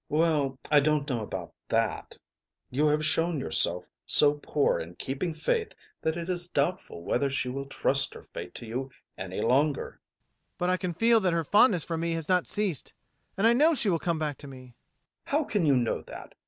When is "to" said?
8.55-8.65, 14.39-14.47